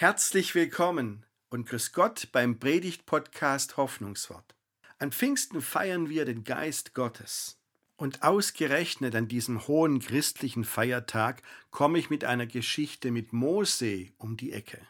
[0.00, 4.54] Herzlich willkommen und grüß Gott beim Predigt-Podcast Hoffnungswort.
[4.98, 7.60] An Pfingsten feiern wir den Geist Gottes.
[7.96, 14.38] Und ausgerechnet an diesem hohen christlichen Feiertag komme ich mit einer Geschichte mit Mose um
[14.38, 14.80] die Ecke.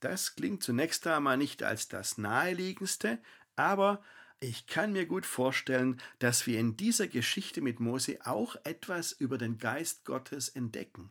[0.00, 3.18] Das klingt zunächst einmal nicht als das naheliegendste,
[3.54, 4.02] aber
[4.40, 9.36] ich kann mir gut vorstellen, dass wir in dieser Geschichte mit Mose auch etwas über
[9.36, 11.10] den Geist Gottes entdecken.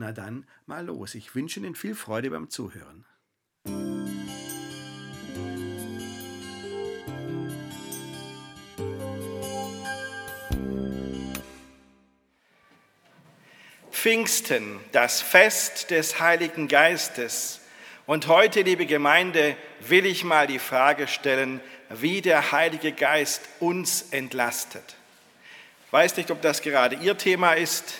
[0.00, 1.16] Na dann, mal los.
[1.16, 3.04] Ich wünsche Ihnen viel Freude beim Zuhören.
[13.90, 17.60] Pfingsten, das Fest des Heiligen Geistes.
[18.06, 24.12] Und heute, liebe Gemeinde, will ich mal die Frage stellen, wie der Heilige Geist uns
[24.12, 24.94] entlastet.
[25.90, 27.94] Weiß nicht, ob das gerade Ihr Thema ist,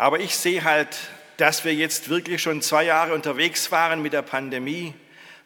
[0.00, 0.96] aber ich sehe halt,
[1.36, 4.94] dass wir jetzt wirklich schon zwei Jahre unterwegs waren mit der Pandemie,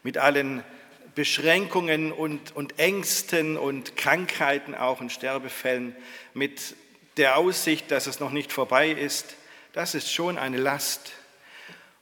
[0.01, 0.63] mit allen
[1.13, 5.93] Beschränkungen und, und Ängsten und Krankheiten auch und Sterbefällen,
[6.33, 6.77] mit
[7.17, 9.35] der Aussicht, dass es noch nicht vorbei ist.
[9.73, 11.11] Das ist schon eine Last.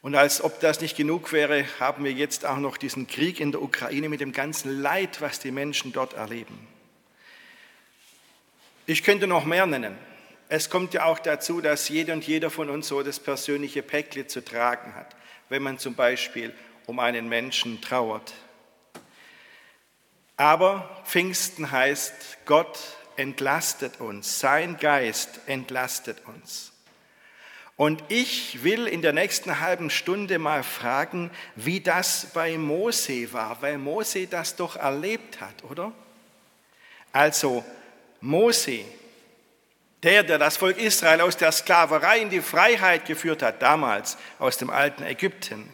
[0.04, 3.52] Und als ob das nicht genug wäre, haben wir jetzt auch noch diesen Krieg in
[3.52, 6.68] der Ukraine mit dem ganzen Leid, was die Menschen dort erleben.
[8.86, 9.98] Ich könnte noch mehr nennen.
[10.50, 14.28] Es kommt ja auch dazu, dass jeder und jeder von uns so das persönliche Päckle
[14.28, 15.16] zu tragen hat,
[15.50, 16.54] wenn man zum Beispiel
[16.86, 18.34] um einen Menschen trauert.
[20.38, 22.78] Aber Pfingsten heißt, Gott
[23.16, 26.72] entlastet uns, sein Geist entlastet uns.
[27.76, 33.62] Und ich will in der nächsten halben Stunde mal fragen, wie das bei Mose war,
[33.62, 35.92] weil Mose das doch erlebt hat, oder?
[37.12, 37.66] Also
[38.22, 38.86] Mose
[40.04, 44.58] der, der das Volk Israel aus der Sklaverei in die Freiheit geführt hat, damals aus
[44.58, 45.70] dem alten Ägypten.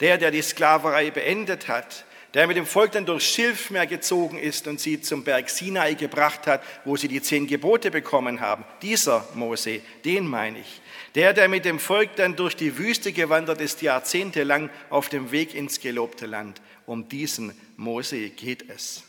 [0.00, 4.66] Der, der die Sklaverei beendet hat, der mit dem Volk dann durchs Schilfmeer gezogen ist
[4.66, 8.64] und sie zum Berg Sinai gebracht hat, wo sie die zehn Gebote bekommen haben.
[8.82, 10.82] Dieser Mose, den meine ich.
[11.14, 15.54] Der, der mit dem Volk dann durch die Wüste gewandert ist, jahrzehntelang auf dem Weg
[15.54, 16.60] ins gelobte Land.
[16.84, 19.02] Um diesen Mose geht es.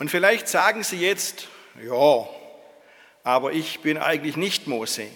[0.00, 1.46] Und vielleicht sagen Sie jetzt,
[1.80, 2.26] ja,
[3.26, 5.08] aber ich bin eigentlich nicht Mose.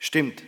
[0.00, 0.42] Stimmt.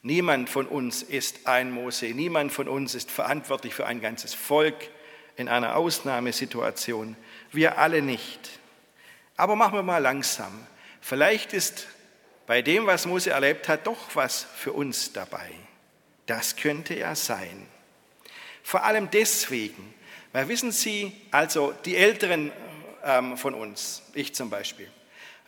[0.00, 2.06] Niemand von uns ist ein Mose.
[2.06, 4.76] Niemand von uns ist verantwortlich für ein ganzes Volk
[5.36, 7.18] in einer Ausnahmesituation.
[7.52, 8.48] Wir alle nicht.
[9.36, 10.66] Aber machen wir mal langsam.
[11.02, 11.86] Vielleicht ist
[12.46, 15.50] bei dem, was Mose erlebt hat, doch was für uns dabei.
[16.24, 17.68] Das könnte ja sein.
[18.62, 19.92] Vor allem deswegen,
[20.32, 22.52] weil wissen Sie, also die Älteren
[23.04, 24.90] ähm, von uns, ich zum Beispiel,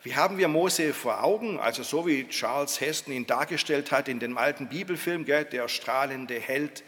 [0.03, 1.59] wie haben wir Mose vor Augen?
[1.59, 6.39] Also so wie Charles Heston ihn dargestellt hat in dem alten Bibelfilm, gell, der strahlende
[6.39, 6.83] Held,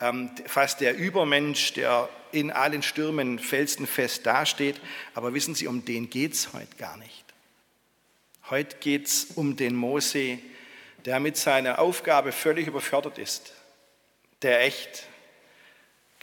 [0.00, 4.80] ähm, fast der Übermensch, der in allen Stürmen felsenfest dasteht.
[5.14, 7.24] Aber wissen Sie, um den geht es heute gar nicht.
[8.48, 10.38] Heute geht es um den Mose,
[11.04, 13.52] der mit seiner Aufgabe völlig überfordert ist,
[14.42, 15.06] der echt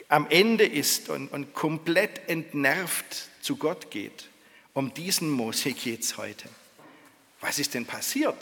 [0.07, 4.30] am Ende ist und, und komplett entnervt zu Gott geht.
[4.73, 6.47] Um diesen Mose geht es heute.
[7.41, 8.37] Was ist denn passiert?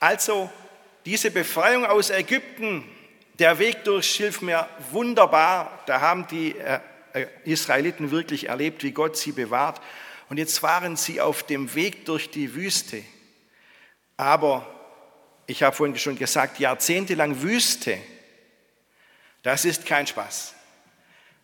[0.00, 0.50] Also
[1.04, 2.84] diese Befreiung aus Ägypten,
[3.38, 5.82] der Weg durchs Schilfmeer, wunderbar.
[5.86, 6.80] Da haben die äh,
[7.14, 9.80] äh, Israeliten wirklich erlebt, wie Gott sie bewahrt.
[10.28, 13.02] Und jetzt waren sie auf dem Weg durch die Wüste.
[14.16, 14.66] Aber
[15.46, 17.98] ich habe vorhin schon gesagt, jahrzehntelang Wüste,
[19.42, 20.54] das ist kein Spaß.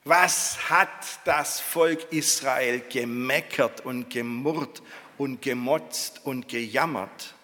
[0.06, 4.82] Was hat das Volk Israel gemeckert und gemurrt
[5.16, 7.34] und gemotzt und gejammert?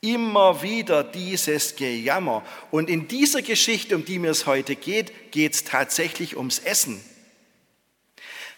[0.00, 2.44] Immer wieder dieses Gejammer.
[2.72, 7.00] Und in dieser Geschichte, um die mir es heute geht, geht es tatsächlich ums Essen.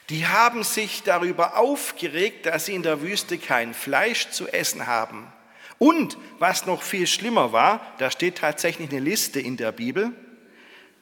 [0.09, 5.31] Die haben sich darüber aufgeregt, dass sie in der Wüste kein Fleisch zu essen haben.
[5.79, 10.13] Und was noch viel schlimmer war, da steht tatsächlich eine Liste in der Bibel,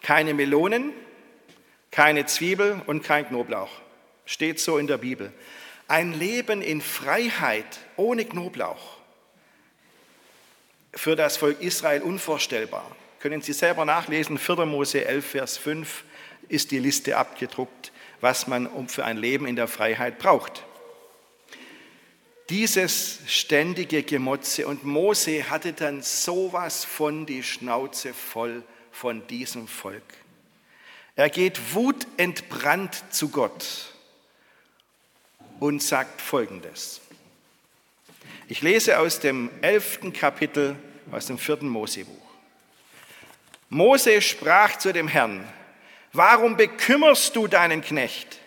[0.03, 0.93] keine Melonen,
[1.93, 3.71] keine Zwiebel und kein Knoblauch.
[4.25, 5.33] Steht so in der Bibel.
[5.87, 8.97] Ein Leben in Freiheit ohne Knoblauch.
[10.95, 12.91] Für das Volk Israel unvorstellbar.
[13.21, 14.67] Können Sie selber nachlesen, 4.
[14.67, 16.05] Mose 11, Vers 5
[16.49, 20.65] ist die Liste abgedruckt, was man für ein Leben in der Freiheit braucht.
[22.49, 30.03] Dieses ständige Gemotze und Mose hatte dann sowas von die Schnauze voll von diesem Volk.
[31.15, 33.93] Er geht wutentbrannt zu Gott
[35.61, 37.01] und sagt Folgendes.
[38.49, 40.77] Ich lese aus dem elften Kapitel
[41.11, 42.17] aus dem vierten Mosebuch.
[43.69, 45.47] Mose sprach zu dem Herrn,
[46.13, 48.39] warum bekümmerst du deinen Knecht?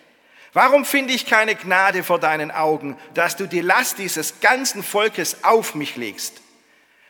[0.52, 5.44] Warum finde ich keine Gnade vor deinen Augen, dass du die Last dieses ganzen Volkes
[5.44, 6.40] auf mich legst?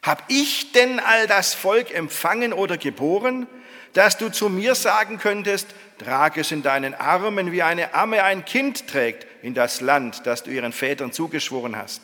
[0.02, 3.46] Hab ich denn all das Volk empfangen oder geboren,
[3.96, 8.44] dass du zu mir sagen könntest, trag es in deinen Armen, wie eine Amme ein
[8.44, 12.02] Kind trägt, in das Land, das du ihren Vätern zugeschworen hast?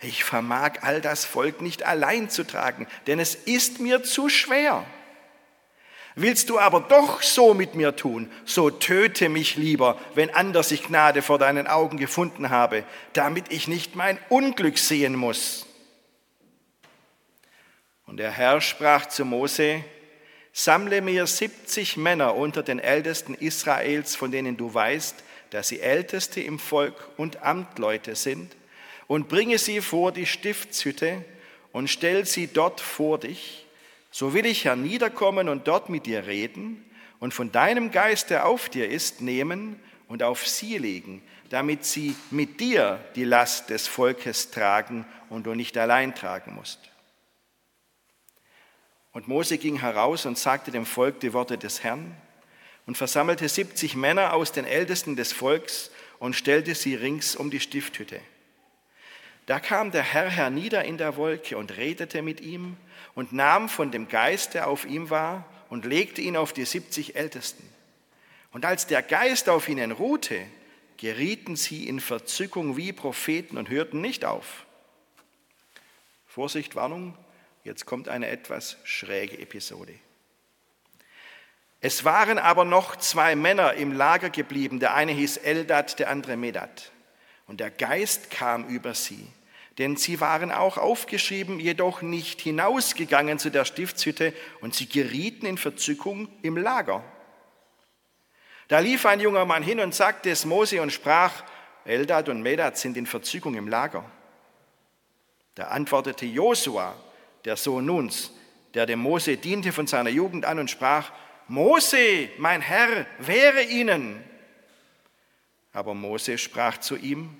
[0.00, 4.84] Ich vermag all das Volk nicht allein zu tragen, denn es ist mir zu schwer.
[6.16, 10.82] Willst du aber doch so mit mir tun, so töte mich lieber, wenn anders ich
[10.82, 12.82] Gnade vor deinen Augen gefunden habe,
[13.12, 15.66] damit ich nicht mein Unglück sehen muss.
[18.06, 19.84] Und der Herr sprach zu Mose,
[20.56, 26.40] sammle mir 70 Männer unter den Ältesten Israels, von denen du weißt, dass sie Älteste
[26.40, 28.56] im Volk und Amtleute sind,
[29.06, 31.22] und bringe sie vor die Stiftshütte
[31.72, 33.66] und stell sie dort vor dich,
[34.10, 36.82] so will ich herniederkommen und dort mit dir reden
[37.20, 42.16] und von deinem Geist, der auf dir ist, nehmen und auf sie legen, damit sie
[42.30, 46.80] mit dir die Last des Volkes tragen und du nicht allein tragen musst.
[49.16, 52.14] Und Mose ging heraus und sagte dem Volk die Worte des Herrn
[52.84, 57.60] und versammelte 70 Männer aus den Ältesten des Volks und stellte sie rings um die
[57.60, 58.20] Stifthütte.
[59.46, 62.76] Da kam der Herr hernieder in der Wolke und redete mit ihm
[63.14, 67.16] und nahm von dem Geist, der auf ihm war, und legte ihn auf die 70
[67.16, 67.66] Ältesten.
[68.52, 70.42] Und als der Geist auf ihnen ruhte,
[70.98, 74.66] gerieten sie in Verzückung wie Propheten und hörten nicht auf.
[76.26, 77.16] Vorsicht, Warnung,
[77.66, 79.92] jetzt kommt eine etwas schräge Episode.
[81.80, 86.36] Es waren aber noch zwei Männer im Lager geblieben, der eine hieß Eldad, der andere
[86.36, 86.90] Medad.
[87.46, 89.28] Und der Geist kam über sie,
[89.78, 95.58] denn sie waren auch aufgeschrieben, jedoch nicht hinausgegangen zu der Stiftshütte und sie gerieten in
[95.58, 97.04] Verzückung im Lager.
[98.68, 101.44] Da lief ein junger Mann hin und sagte es Mose und sprach,
[101.84, 104.04] Eldad und Medad sind in Verzückung im Lager.
[105.54, 106.96] Da antwortete Josua,
[107.46, 108.32] der Sohn Nuns,
[108.74, 111.12] der dem Mose diente von seiner Jugend an und sprach,
[111.48, 114.22] Mose, mein Herr, wehre ihnen.
[115.72, 117.36] Aber Mose sprach zu ihm,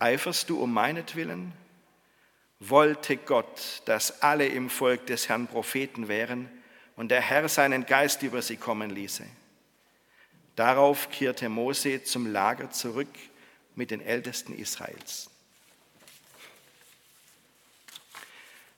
[0.00, 1.52] eiferst du um meinetwillen?
[2.58, 6.50] Wollte Gott, dass alle im Volk des Herrn Propheten wären
[6.96, 9.24] und der Herr seinen Geist über sie kommen ließe.
[10.56, 13.08] Darauf kehrte Mose zum Lager zurück
[13.74, 15.30] mit den Ältesten Israels.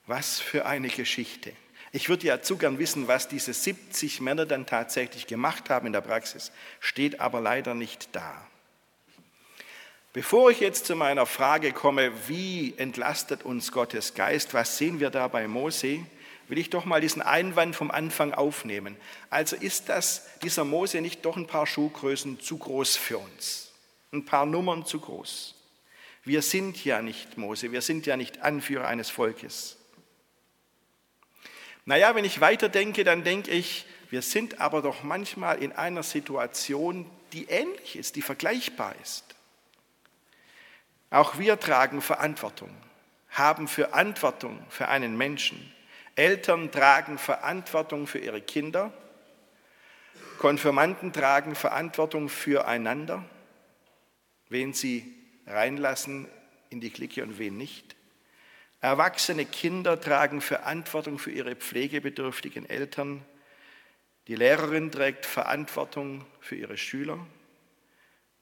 [0.06, 1.52] Was für eine Geschichte.
[1.92, 5.92] Ich würde ja zu gern wissen, was diese 70 Männer dann tatsächlich gemacht haben in
[5.92, 8.46] der Praxis, steht aber leider nicht da.
[10.12, 15.10] Bevor ich jetzt zu meiner Frage komme, wie entlastet uns Gottes Geist, was sehen wir
[15.10, 16.06] da bei Mose,
[16.48, 18.96] will ich doch mal diesen Einwand vom Anfang aufnehmen.
[19.30, 23.72] Also ist das, dieser Mose nicht doch ein paar Schuhgrößen zu groß für uns?
[24.12, 25.54] Ein paar Nummern zu groß?
[26.24, 29.76] Wir sind ja nicht Mose, wir sind ja nicht Anführer eines Volkes.
[31.86, 37.08] Naja, wenn ich weiterdenke, dann denke ich, wir sind aber doch manchmal in einer Situation,
[37.32, 39.24] die ähnlich ist, die vergleichbar ist.
[41.10, 42.70] Auch wir tragen Verantwortung,
[43.30, 45.72] haben Verantwortung für einen Menschen.
[46.16, 48.92] Eltern tragen Verantwortung für ihre Kinder.
[50.38, 53.24] Konfirmanden tragen Verantwortung füreinander,
[54.48, 55.14] wen sie
[55.46, 56.28] reinlassen
[56.68, 57.95] in die Clique und wen nicht.
[58.80, 63.24] Erwachsene Kinder tragen Verantwortung für ihre pflegebedürftigen Eltern.
[64.28, 67.18] Die Lehrerin trägt Verantwortung für ihre Schüler.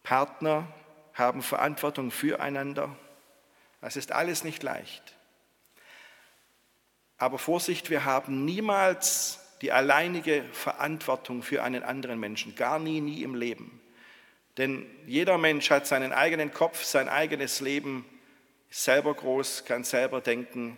[0.03, 0.67] Partner
[1.15, 2.95] haben Verantwortung füreinander.
[3.81, 5.15] Das ist alles nicht leicht.
[7.17, 13.23] Aber Vorsicht, wir haben niemals die alleinige Verantwortung für einen anderen Menschen, gar nie, nie
[13.23, 13.81] im Leben.
[14.57, 18.05] Denn jeder Mensch hat seinen eigenen Kopf, sein eigenes Leben,
[18.75, 20.77] selber groß, kann selber denken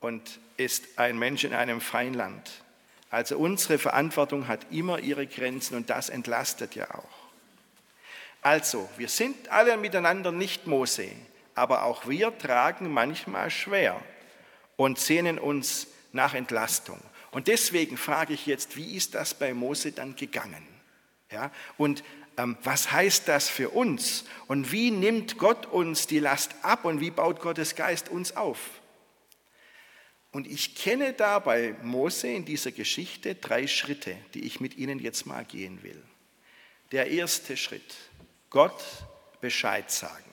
[0.00, 2.50] und ist ein Mensch in einem freien Land.
[3.10, 7.28] Also unsere Verantwortung hat immer ihre Grenzen und das entlastet ja auch.
[8.42, 11.10] Also, wir sind alle miteinander nicht Mose,
[11.54, 14.00] aber auch wir tragen manchmal schwer
[14.76, 17.00] und sehnen uns nach Entlastung.
[17.30, 20.66] Und deswegen frage ich jetzt, wie ist das bei Mose dann gegangen?
[21.30, 22.02] Ja, und
[22.62, 24.24] was heißt das für uns?
[24.46, 28.58] Und wie nimmt Gott uns die Last ab und wie baut Gottes Geist uns auf?
[30.30, 34.98] Und ich kenne da bei Mose in dieser Geschichte drei Schritte, die ich mit Ihnen
[34.98, 36.00] jetzt mal gehen will.
[36.92, 37.96] Der erste Schritt,
[38.50, 38.84] Gott
[39.40, 40.24] Bescheid sagen.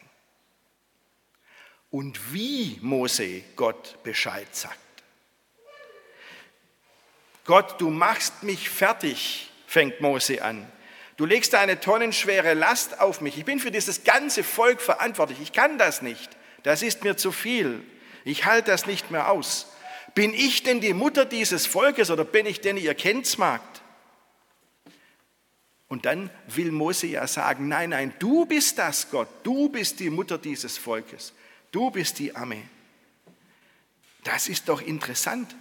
[1.90, 4.78] Und wie Mose Gott Bescheid sagt.
[7.46, 10.72] Gott, du machst mich fertig, fängt Mose an.
[11.18, 13.38] Du legst eine tonnenschwere Last auf mich.
[13.38, 15.40] Ich bin für dieses ganze Volk verantwortlich.
[15.42, 16.30] Ich kann das nicht.
[16.64, 17.84] Das ist mir zu viel.
[18.26, 19.68] Ich halte das nicht mehr aus.
[20.14, 23.82] Bin ich denn die Mutter dieses Volkes oder bin ich denn ihr Kindsmagd?
[25.88, 30.10] Und dann will Mose ja sagen, nein, nein, du bist das Gott, du bist die
[30.10, 31.34] Mutter dieses Volkes,
[31.72, 32.64] du bist die Amme.
[34.24, 35.56] Das ist doch interessant,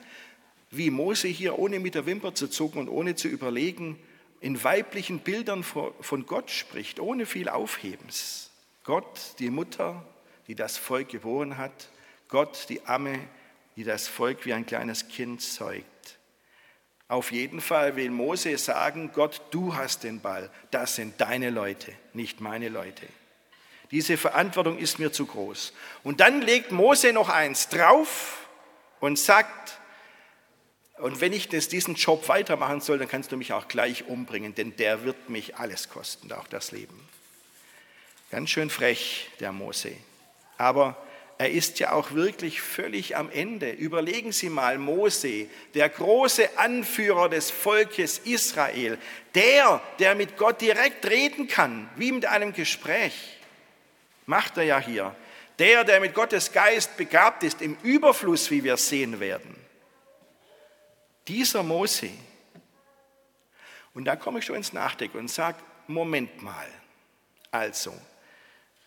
[0.70, 3.98] wie Mose hier ohne mit der Wimper zu zucken und ohne zu überlegen,
[4.44, 8.50] in weiblichen Bildern von Gott spricht, ohne viel Aufhebens.
[8.84, 10.04] Gott, die Mutter,
[10.48, 11.88] die das Volk geboren hat,
[12.28, 13.18] Gott, die Amme,
[13.74, 16.18] die das Volk wie ein kleines Kind zeugt.
[17.08, 21.94] Auf jeden Fall will Mose sagen, Gott, du hast den Ball, das sind deine Leute,
[22.12, 23.06] nicht meine Leute.
[23.92, 25.72] Diese Verantwortung ist mir zu groß.
[26.02, 28.46] Und dann legt Mose noch eins drauf
[29.00, 29.78] und sagt,
[30.98, 34.54] und wenn ich das, diesen Job weitermachen soll, dann kannst du mich auch gleich umbringen,
[34.54, 37.08] denn der wird mich alles kosten, auch das Leben.
[38.30, 39.92] Ganz schön frech, der Mose.
[40.56, 40.96] Aber
[41.36, 43.70] er ist ja auch wirklich völlig am Ende.
[43.70, 48.98] Überlegen Sie mal, Mose, der große Anführer des Volkes Israel,
[49.34, 53.14] der, der mit Gott direkt reden kann, wie mit einem Gespräch,
[54.26, 55.14] macht er ja hier.
[55.58, 59.63] Der, der mit Gottes Geist begabt ist, im Überfluss, wie wir sehen werden.
[61.28, 62.10] Dieser Mose.
[63.94, 66.66] Und da komme ich schon ins Nachdenken und sage, Moment mal.
[67.50, 67.94] Also,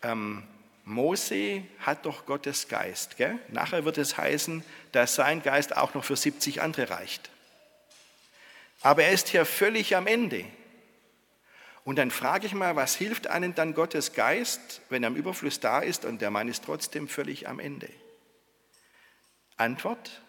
[0.03, 0.43] ähm,
[0.83, 3.17] Mose hat doch Gottes Geist.
[3.17, 3.39] Gell?
[3.49, 7.29] Nachher wird es heißen, dass sein Geist auch noch für 70 andere reicht.
[8.81, 10.45] Aber er ist hier völlig am Ende.
[11.83, 15.59] Und dann frage ich mal, was hilft einem dann Gottes Geist, wenn er im Überfluss
[15.59, 17.89] da ist und der Mann ist trotzdem völlig am Ende?
[19.55, 20.21] Antwort,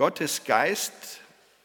[0.00, 1.20] Gottes Geist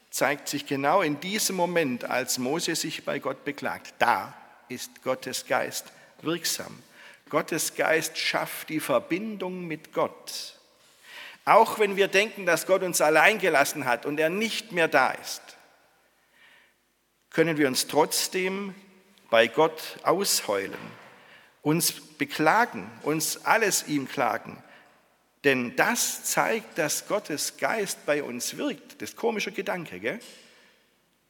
[0.10, 3.94] zeigt sich genau in diesem Moment, als Mose sich bei Gott beklagt.
[3.98, 4.34] Da
[4.68, 6.84] ist Gottes Geist wirksam.
[7.30, 10.60] Gottes Geist schafft die Verbindung mit Gott.
[11.46, 15.12] Auch wenn wir denken, dass Gott uns allein gelassen hat und er nicht mehr da
[15.12, 15.42] ist,
[17.30, 18.76] können wir uns trotzdem
[19.30, 20.76] bei Gott ausheulen,
[21.62, 24.62] uns beklagen, uns alles ihm klagen.
[25.46, 29.00] Denn das zeigt, dass Gottes Geist bei uns wirkt.
[29.00, 30.20] Das ist komischer Gedanke, gell?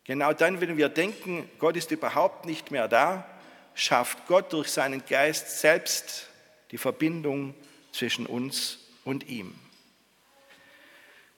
[0.05, 3.27] Genau dann, wenn wir denken, Gott ist überhaupt nicht mehr da,
[3.73, 6.29] schafft Gott durch seinen Geist selbst
[6.71, 7.53] die Verbindung
[7.91, 9.53] zwischen uns und ihm.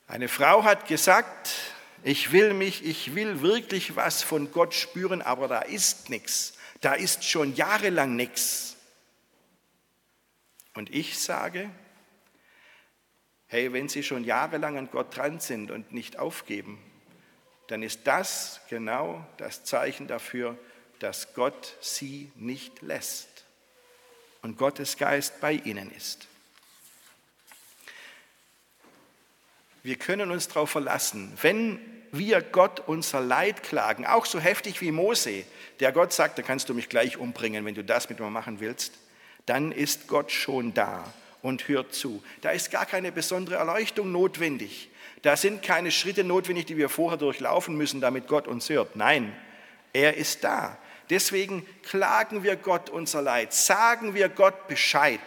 [0.05, 1.55] Eine Frau hat gesagt,
[2.03, 6.53] ich will mich, ich will wirklich was von Gott spüren, aber da ist nichts.
[6.81, 8.75] Da ist schon jahrelang nichts.
[10.75, 11.71] Und ich sage,
[13.47, 16.79] hey, wenn Sie schon jahrelang an Gott dran sind und nicht aufgeben,
[17.67, 20.57] dann ist das genau das Zeichen dafür,
[20.99, 23.45] dass Gott sie nicht lässt
[24.41, 26.27] und Gottes Geist bei ihnen ist.
[29.83, 31.79] Wir können uns darauf verlassen, wenn
[32.11, 35.43] wir Gott unser Leid klagen, auch so heftig wie Mose,
[35.79, 38.59] der Gott sagt, da kannst du mich gleich umbringen, wenn du das mit mir machen
[38.59, 38.93] willst,
[39.45, 41.13] dann ist Gott schon da
[41.47, 42.21] und hört zu.
[42.41, 44.89] Da ist gar keine besondere Erleuchtung notwendig.
[45.21, 48.95] Da sind keine Schritte notwendig, die wir vorher durchlaufen müssen, damit Gott uns hört.
[48.95, 49.35] Nein,
[49.93, 50.77] er ist da.
[51.09, 55.21] Deswegen klagen wir Gott unser Leid, sagen wir Gott Bescheid.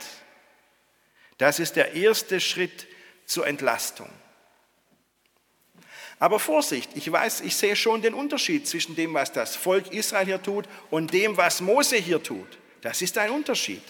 [1.38, 2.86] Das ist der erste Schritt
[3.24, 4.10] zur Entlastung.
[6.18, 10.26] Aber Vorsicht, ich weiß, ich sehe schon den Unterschied zwischen dem, was das Volk Israel
[10.26, 12.58] hier tut und dem, was Mose hier tut.
[12.82, 13.82] Das ist ein Unterschied.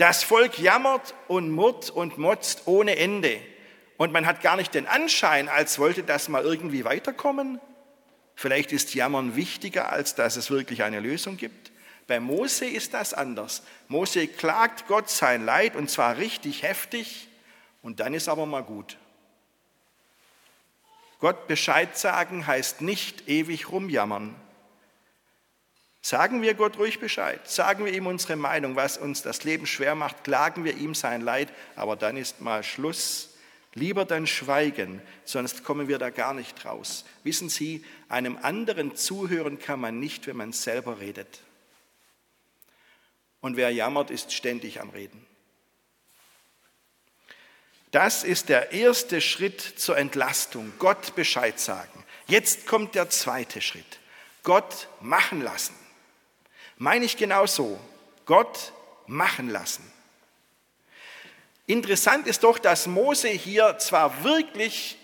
[0.00, 3.38] Das Volk jammert und murrt und motzt ohne Ende.
[3.98, 7.60] Und man hat gar nicht den Anschein, als wollte das mal irgendwie weiterkommen.
[8.34, 11.70] Vielleicht ist Jammern wichtiger, als dass es wirklich eine Lösung gibt.
[12.06, 13.62] Bei Mose ist das anders.
[13.88, 17.28] Mose klagt Gott sein Leid und zwar richtig heftig
[17.82, 18.96] und dann ist aber mal gut.
[21.18, 24.34] Gott Bescheid sagen heißt nicht ewig rumjammern.
[26.02, 29.94] Sagen wir Gott ruhig Bescheid, sagen wir ihm unsere Meinung, was uns das Leben schwer
[29.94, 33.30] macht, klagen wir ihm sein Leid, aber dann ist mal Schluss
[33.74, 37.04] Lieber dann schweigen, sonst kommen wir da gar nicht raus.
[37.22, 41.40] Wissen Sie, einem anderen zuhören kann man nicht, wenn man selber redet.
[43.40, 45.24] Und wer jammert, ist ständig am Reden.
[47.92, 50.72] Das ist der erste Schritt zur Entlastung.
[50.78, 52.04] Gott Bescheid sagen.
[52.26, 53.98] Jetzt kommt der zweite Schritt.
[54.42, 55.74] Gott machen lassen.
[56.82, 57.78] Meine ich genau so.
[58.24, 58.72] Gott
[59.06, 59.84] machen lassen.
[61.66, 64.96] Interessant ist doch, dass Mose hier zwar wirklich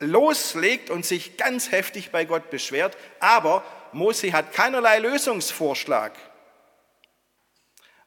[0.00, 6.12] loslegt und sich ganz heftig bei Gott beschwert, aber Mose hat keinerlei Lösungsvorschlag.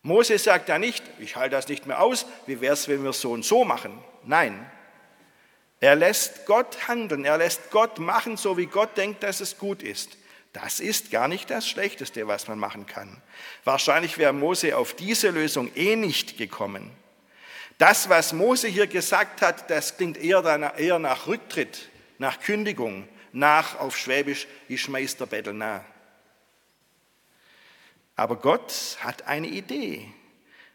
[0.04, 3.14] Mose sagt ja nicht, ich halte das nicht mehr aus, wie wäre es, wenn wir
[3.14, 3.98] so und so machen?
[4.26, 4.64] Nein,
[5.80, 9.82] er lässt Gott handeln, er lässt Gott machen, so wie Gott denkt, dass es gut
[9.82, 10.20] ist.
[10.56, 13.22] Das ist gar nicht das Schlechteste, was man machen kann.
[13.66, 16.92] Wahrscheinlich wäre Mose auf diese Lösung eh nicht gekommen.
[17.78, 23.78] Das, was Mose hier gesagt hat, das klingt eher, eher nach Rücktritt, nach Kündigung, nach
[23.80, 25.84] auf Schwäbisch, ich schmeiß der Bettel nah.
[28.16, 30.08] Aber Gott hat eine Idee.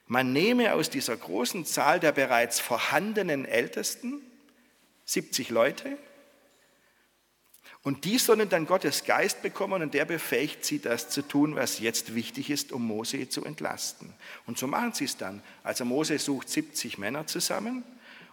[0.06, 4.20] Man nehme aus dieser großen Zahl der bereits vorhandenen Ältesten
[5.06, 5.96] 70 Leute
[7.82, 11.78] und die sollen dann Gottes Geist bekommen und der befähigt sie, das zu tun, was
[11.78, 14.12] jetzt wichtig ist, um Mose zu entlasten.
[14.46, 15.42] Und so machen sie es dann.
[15.62, 17.82] Also Mose sucht 70 Männer zusammen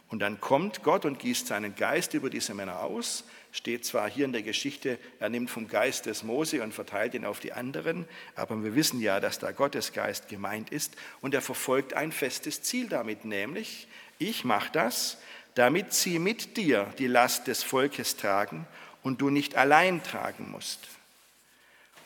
[0.10, 3.24] und dann kommt Gott und gießt seinen Geist über diese Männer aus.
[3.54, 7.24] Steht zwar hier in der Geschichte, er nimmt vom Geist des Mose und verteilt ihn
[7.24, 11.42] auf die anderen, aber wir wissen ja, dass da Gottes Geist gemeint ist und er
[11.42, 13.88] verfolgt ein festes Ziel damit, nämlich
[14.20, 15.18] ich mache das,
[15.56, 18.68] damit sie mit dir die Last des Volkes tragen
[19.08, 20.80] und du nicht allein tragen musst.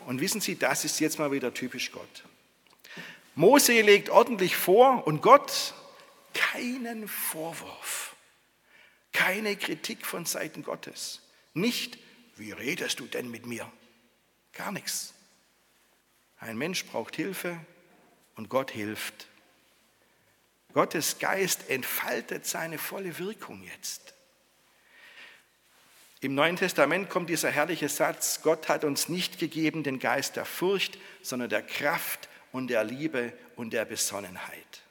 [0.05, 2.23] Und wissen Sie, das ist jetzt mal wieder typisch Gott.
[3.33, 5.73] Mose legt ordentlich vor und Gott
[6.35, 8.15] keinen Vorwurf,
[9.13, 11.21] keine Kritik von Seiten Gottes.
[11.55, 11.97] Nicht,
[12.35, 13.69] wie redest du denn mit mir?
[14.53, 15.13] Gar nichts.
[16.39, 17.57] Ein Mensch braucht Hilfe
[18.35, 19.27] und Gott hilft.
[20.73, 24.13] Gottes Geist entfaltet seine volle Wirkung jetzt.
[26.23, 30.45] Im Neuen Testament kommt dieser herrliche Satz, Gott hat uns nicht gegeben den Geist der
[30.45, 34.83] Furcht, sondern der Kraft und der Liebe und der Besonnenheit.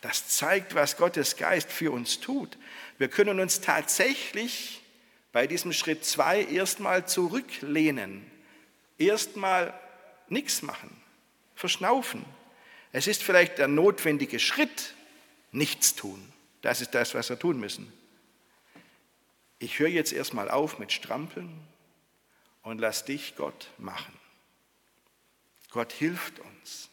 [0.00, 2.56] Das zeigt, was Gottes Geist für uns tut.
[2.96, 4.80] Wir können uns tatsächlich
[5.30, 8.24] bei diesem Schritt zwei erstmal zurücklehnen,
[8.96, 9.74] erstmal
[10.28, 10.96] nichts machen,
[11.54, 12.24] verschnaufen.
[12.92, 14.94] Es ist vielleicht der notwendige Schritt,
[15.52, 16.32] nichts tun.
[16.62, 17.92] Das ist das, was wir tun müssen
[19.58, 21.66] ich höre jetzt erstmal auf mit Strampeln
[22.62, 24.12] und lass dich Gott machen.
[25.70, 26.88] Gott hilft uns.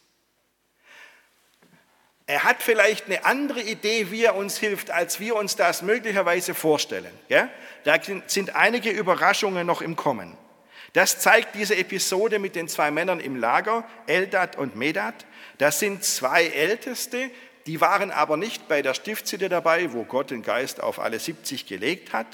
[2.26, 6.54] Er hat vielleicht eine andere Idee, wie er uns hilft, als wir uns das möglicherweise
[6.54, 7.12] vorstellen.
[7.28, 7.50] Ja?
[7.84, 10.36] Da sind einige Überraschungen noch im Kommen.
[10.94, 15.26] Das zeigt diese Episode mit den zwei Männern im Lager, Eldad und Medad.
[15.58, 17.30] Das sind zwei Älteste,
[17.66, 21.66] die waren aber nicht bei der Stiftshütte dabei, wo Gott den Geist auf alle 70
[21.66, 22.26] gelegt hat,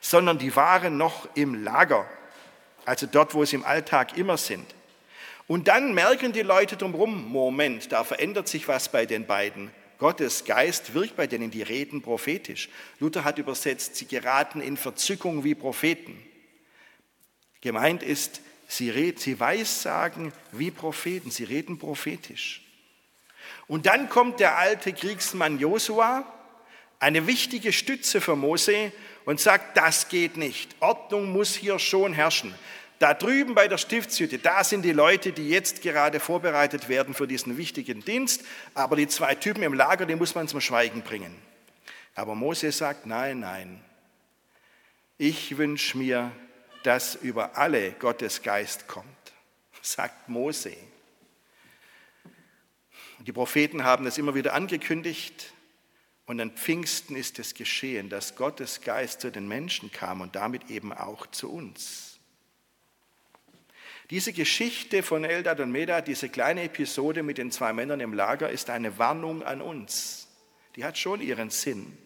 [0.00, 2.08] sondern die waren noch im Lager,
[2.84, 4.74] also dort, wo sie im Alltag immer sind.
[5.48, 9.70] Und dann merken die Leute drumherum, Moment, da verändert sich was bei den beiden.
[9.98, 12.68] Gottes Geist wirkt bei denen, die reden prophetisch.
[13.00, 16.20] Luther hat übersetzt, sie geraten in Verzückung wie Propheten.
[17.60, 22.65] Gemeint ist, sie, red, sie weissagen wie Propheten, sie reden prophetisch.
[23.68, 26.24] Und dann kommt der alte Kriegsmann Josua,
[26.98, 28.92] eine wichtige Stütze für Mose,
[29.24, 30.76] und sagt, das geht nicht.
[30.80, 32.54] Ordnung muss hier schon herrschen.
[32.98, 37.26] Da drüben bei der Stiftshütte, da sind die Leute, die jetzt gerade vorbereitet werden für
[37.26, 41.36] diesen wichtigen Dienst, aber die zwei Typen im Lager, die muss man zum Schweigen bringen.
[42.14, 43.84] Aber Mose sagt, nein, nein,
[45.18, 46.32] ich wünsche mir,
[46.84, 49.06] dass über alle Gottes Geist kommt,
[49.82, 50.72] sagt Mose.
[53.26, 55.52] Die Propheten haben es immer wieder angekündigt
[56.26, 60.70] und an Pfingsten ist es geschehen, dass Gottes Geist zu den Menschen kam und damit
[60.70, 62.20] eben auch zu uns.
[64.10, 68.48] Diese Geschichte von Eldad und Medad, diese kleine Episode mit den zwei Männern im Lager,
[68.48, 70.28] ist eine Warnung an uns.
[70.76, 71.98] Die hat schon ihren Sinn.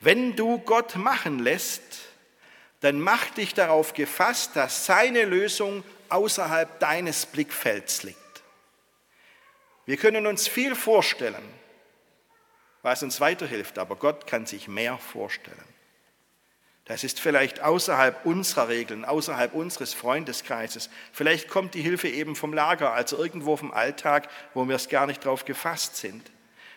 [0.00, 1.82] Wenn du Gott machen lässt,
[2.80, 8.25] dann mach dich darauf gefasst, dass seine Lösung außerhalb deines Blickfelds liegt.
[9.86, 11.42] Wir können uns viel vorstellen,
[12.82, 15.56] was uns weiterhilft, aber Gott kann sich mehr vorstellen.
[16.86, 20.88] Das ist vielleicht außerhalb unserer Regeln, außerhalb unseres Freundeskreises.
[21.12, 25.06] Vielleicht kommt die Hilfe eben vom Lager, also irgendwo vom Alltag, wo wir es gar
[25.06, 26.30] nicht drauf gefasst sind.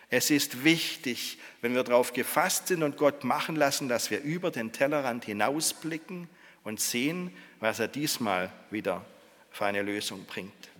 [0.08, 4.50] Es ist wichtig, wenn wir darauf gefasst sind und Gott machen lassen, dass wir über
[4.50, 6.28] den Tellerrand hinausblicken
[6.64, 9.04] und sehen, was er diesmal wieder
[9.52, 10.70] für eine Lösung bringt.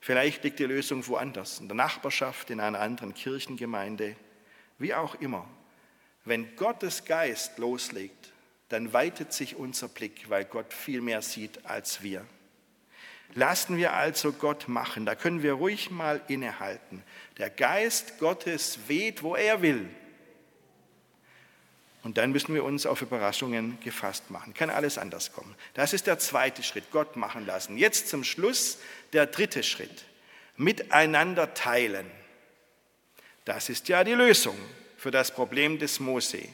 [0.00, 4.16] Vielleicht liegt die Lösung woanders, in der Nachbarschaft, in einer anderen Kirchengemeinde,
[4.78, 5.48] wie auch immer.
[6.24, 8.32] Wenn Gottes Geist loslegt,
[8.68, 12.24] dann weitet sich unser Blick, weil Gott viel mehr sieht als wir.
[13.34, 17.02] Lassen wir also Gott machen, da können wir ruhig mal innehalten.
[17.36, 19.88] Der Geist Gottes weht, wo er will.
[22.08, 24.54] Und dann müssen wir uns auf Überraschungen gefasst machen.
[24.54, 25.54] Kann alles anders kommen.
[25.74, 27.76] Das ist der zweite Schritt, Gott machen lassen.
[27.76, 28.78] Jetzt zum Schluss
[29.12, 30.04] der dritte Schritt.
[30.56, 32.10] Miteinander teilen.
[33.44, 34.56] Das ist ja die Lösung
[34.96, 36.48] für das Problem des Mose.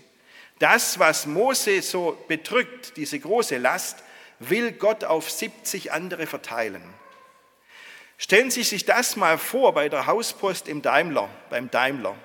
[0.59, 4.03] Das, was Mose so bedrückt, diese große Last,
[4.41, 6.83] will Gott auf 70 andere verteilen.
[8.19, 12.17] Stellen Sie sich das mal vor bei der Hauspost im Daimler, beim Daimler.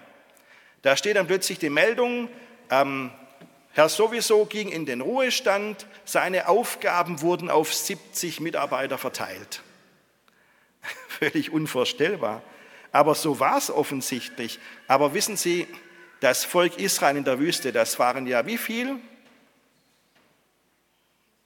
[0.82, 2.28] Da steht dann plötzlich die Meldung,
[2.72, 3.12] ähm,
[3.80, 9.64] Herr sowieso ging in den Ruhestand, seine Aufgaben wurden auf 70 Mitarbeiter verteilt.
[11.08, 12.44] Völlig unvorstellbar.
[12.92, 14.60] Aber so war es offensichtlich.
[14.90, 15.66] Aber wissen Sie,
[16.20, 18.98] das Volk Israel in der Wüste, das waren ja wie viel?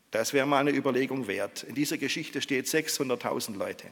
[0.10, 1.62] Das wäre mal eine Überlegung wert.
[1.62, 3.86] In dieser Geschichte steht 600.000 Leute.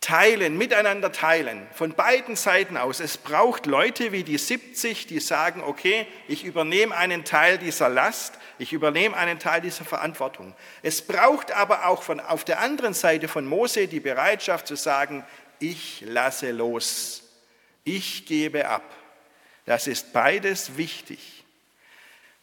[0.00, 3.00] Teilen, miteinander teilen, von beiden Seiten aus.
[3.00, 8.34] Es braucht Leute wie die 70, die sagen, okay, ich übernehme einen Teil dieser Last,
[8.58, 10.54] ich übernehme einen Teil dieser Verantwortung.
[10.82, 15.24] Es braucht aber auch von, auf der anderen Seite von Mose die Bereitschaft zu sagen,
[15.58, 17.24] ich lasse los,
[17.82, 18.84] ich gebe ab.
[19.66, 21.44] Das ist beides wichtig.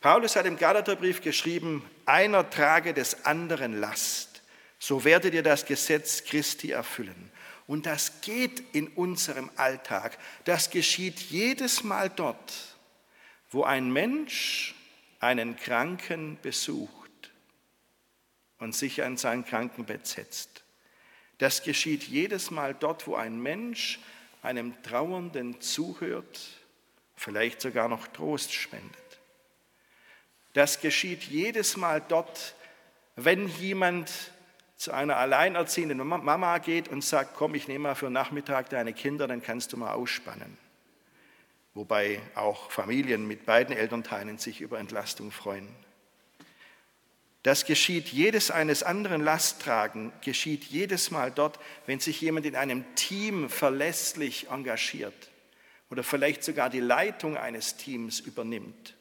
[0.01, 4.43] Paulus hat im Galaterbrief geschrieben, einer trage des anderen Last,
[4.77, 7.31] so werdet ihr das Gesetz Christi erfüllen.
[7.67, 10.17] Und das geht in unserem Alltag.
[10.43, 12.75] Das geschieht jedes Mal dort,
[13.51, 14.75] wo ein Mensch
[15.19, 17.31] einen Kranken besucht
[18.59, 20.63] und sich an sein Krankenbett setzt.
[21.37, 23.99] Das geschieht jedes Mal dort, wo ein Mensch
[24.41, 26.39] einem Trauernden zuhört,
[27.15, 28.95] vielleicht sogar noch Trost spendet.
[30.53, 32.55] Das geschieht jedes Mal dort,
[33.15, 34.11] wenn jemand
[34.77, 39.27] zu einer alleinerziehenden Mama geht und sagt, komm, ich nehme mal für Nachmittag deine Kinder,
[39.27, 40.57] dann kannst du mal ausspannen.
[41.73, 45.67] Wobei auch Familien mit beiden Elternteilen sich über Entlastung freuen.
[47.43, 52.83] Das geschieht jedes eines anderen Lasttragen, geschieht jedes Mal dort, wenn sich jemand in einem
[52.95, 55.29] Team verlässlich engagiert
[55.91, 58.95] oder vielleicht sogar die Leitung eines Teams übernimmt.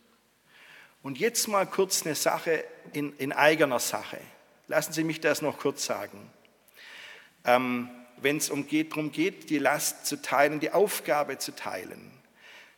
[1.02, 4.18] Und jetzt mal kurz eine Sache in, in eigener Sache.
[4.68, 6.30] Lassen Sie mich das noch kurz sagen.
[7.44, 12.10] Ähm, Wenn es um geht, darum geht, die Last zu teilen, die Aufgabe zu teilen.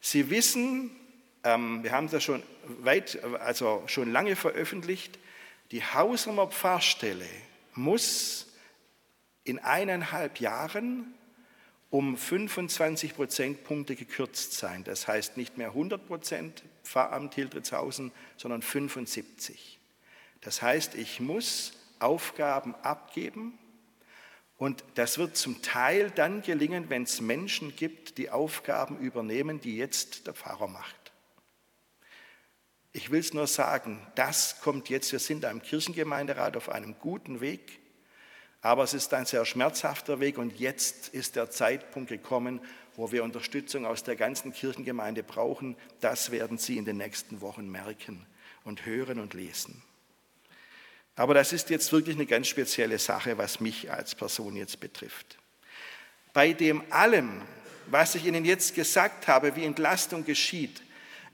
[0.01, 0.91] Sie wissen,
[1.45, 2.43] ähm, wir haben das schon
[2.81, 5.19] weit, also schon lange veröffentlicht,
[5.71, 7.29] die Hausumer Pfarrstelle
[7.75, 8.49] muss
[9.45, 11.15] in eineinhalb Jahren
[11.91, 14.85] um 25 Prozentpunkte gekürzt sein.
[14.85, 19.79] Das heißt nicht mehr 100 Prozent Pfarramt Hildritzhausen, sondern 75.
[20.41, 23.59] Das heißt, ich muss Aufgaben abgeben
[24.59, 29.77] und das wird zum Teil dann gelingen, wenn es Menschen gibt, die Aufgaben übernehmen, die
[29.77, 31.13] jetzt der Pfarrer macht.
[32.93, 37.43] Ich will es nur sagen, das kommt jetzt, wir sind am Kirchengemeinderat auf einem guten
[37.43, 37.81] Weg.
[38.63, 42.61] Aber es ist ein sehr schmerzhafter Weg und jetzt ist der Zeitpunkt gekommen,
[42.97, 45.77] wo wir Unterstützung aus der ganzen Kirchengemeinde brauchen.
[46.01, 48.25] Das werden Sie in den nächsten Wochen merken
[48.65, 49.83] und hören und lesen.
[51.17, 55.39] Aber das ist jetzt wirklich eine ganz spezielle Sache, was mich als Person jetzt betrifft.
[56.35, 57.41] Bei dem allem,
[57.87, 60.83] was ich Ihnen jetzt gesagt habe, wie Entlastung geschieht,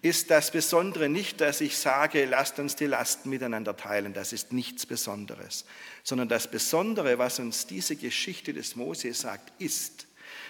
[0.00, 4.12] ist das Besondere nicht, dass ich sage, lasst uns die Lasten miteinander teilen.
[4.12, 5.64] Das ist nichts Besonderes.
[6.02, 10.06] Sondern das Besondere, was uns diese Geschichte des Mose sagt, ist,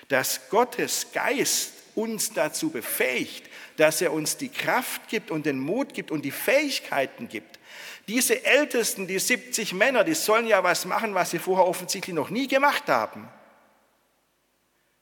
[0.09, 5.95] dass Gottes Geist uns dazu befähigt, dass er uns die Kraft gibt und den Mut
[5.95, 7.59] gibt und die Fähigkeiten gibt.
[8.09, 12.31] Diese Ältesten, die 70 Männer, die sollen ja was machen, was sie vorher offensichtlich noch
[12.31, 13.29] nie gemacht haben.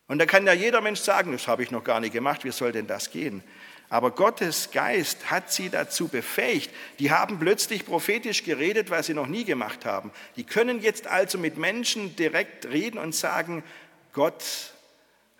[0.06, 2.50] Und da kann ja jeder Mensch sagen, das habe ich noch gar nicht gemacht, wie
[2.50, 3.42] soll denn das gehen?
[3.88, 6.70] Aber Gottes Geist hat sie dazu befähigt.
[7.00, 10.12] Die haben plötzlich prophetisch geredet, was sie noch nie gemacht haben.
[10.36, 13.64] Die können jetzt also mit Menschen direkt reden und sagen,
[14.12, 14.44] Gott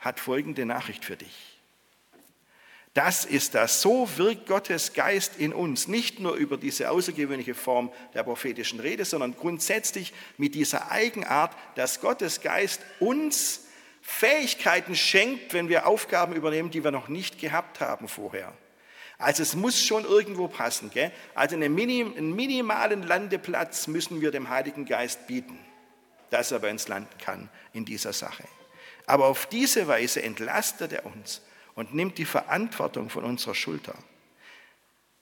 [0.01, 1.51] hat folgende Nachricht für dich.
[2.95, 3.83] Das ist das.
[3.83, 5.87] So wirkt Gottes Geist in uns.
[5.87, 12.01] Nicht nur über diese außergewöhnliche Form der prophetischen Rede, sondern grundsätzlich mit dieser Eigenart, dass
[12.01, 13.67] Gottes Geist uns
[14.03, 18.53] Fähigkeiten schenkt, wenn wir Aufgaben übernehmen, die wir noch nicht gehabt haben vorher.
[19.19, 20.91] Also es muss schon irgendwo passen.
[20.91, 21.13] Gell?
[21.35, 25.59] Also einen, minim, einen minimalen Landeplatz müssen wir dem Heiligen Geist bieten,
[26.31, 28.43] dass er bei uns landen kann in dieser Sache.
[29.11, 31.42] Aber auf diese Weise entlastet er uns
[31.75, 33.96] und nimmt die Verantwortung von unserer Schulter.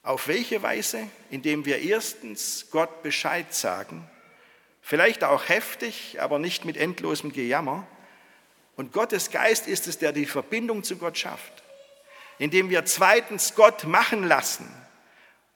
[0.02, 1.08] Auf welche Weise?
[1.30, 4.06] Indem wir erstens Gott Bescheid sagen,
[4.82, 7.86] vielleicht auch heftig, aber nicht mit endlosem Gejammer,
[8.76, 11.62] und Gottes Geist ist es, der die Verbindung zu Gott schafft.
[12.38, 14.68] indem wir zweitens Gott machen lassen.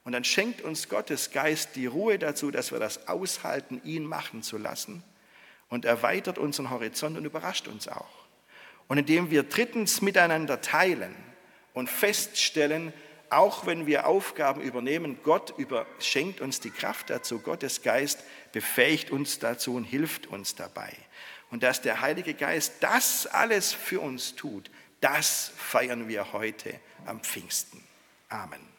[0.05, 4.43] Und dann schenkt uns Gottes Geist die Ruhe dazu, dass wir das aushalten, ihn machen
[4.43, 5.05] zu lassen
[5.69, 8.22] und erweitert unseren Horizont und überrascht uns auch.
[8.89, 11.15] Und indem wir drittens miteinander teilen
[11.73, 12.93] und feststellen,
[13.31, 19.11] auch wenn wir Aufgaben übernehmen, Gott über, schenkt uns die Kraft dazu, Gottes Geist befähigt
[19.11, 20.93] uns dazu und hilft uns dabei.
[21.51, 27.21] Und dass der Heilige Geist das alles für uns tut, das feiern wir heute am
[27.21, 27.83] Pfingsten.
[28.29, 28.72] Amen.